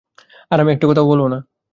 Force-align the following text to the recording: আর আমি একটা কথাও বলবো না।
আর 0.51 0.57
আমি 0.59 0.71
একটা 0.71 0.85
কথাও 0.87 1.05
বলবো 1.07 1.27
না। 1.27 1.39